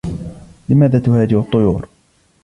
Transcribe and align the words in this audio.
لماذا 0.69 0.99
تهاجر 0.99 1.39
الطيور؟ 1.39 1.87